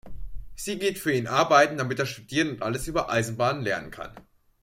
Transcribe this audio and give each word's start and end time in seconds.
Sie 0.55 0.79
geht 0.79 0.97
für 0.97 1.11
ihn 1.13 1.27
arbeiten, 1.27 1.77
damit 1.77 1.99
er 1.99 2.07
studieren 2.07 2.49
und 2.53 2.63
alles 2.63 2.87
über 2.87 3.11
Eisenbahnen 3.11 3.61
lernen 3.61 3.91
kann. 3.91 4.11